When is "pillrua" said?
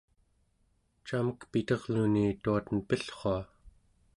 2.87-3.37